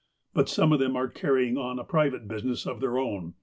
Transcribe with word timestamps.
But 0.33 0.49
some 0.49 0.73
of 0.73 0.79
them 0.79 0.95
are 0.95 1.07
carrying 1.07 1.57
on 1.59 1.77
a 1.77 1.83
private 1.83 2.27
business 2.27 2.65
of 2.65 2.79
their 2.79 2.97
own. 2.97 3.35